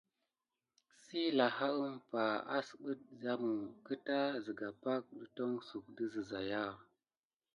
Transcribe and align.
Sey 1.03 1.27
lahaa 1.37 1.75
umpa, 1.87 2.23
asɓet 2.57 2.99
zamə 3.21 3.51
kəta 3.85 4.17
zega 4.45 4.69
pake 4.83 5.11
dətonsuk 5.19 5.85
də 5.95 6.03
zəzaya. 6.13 6.63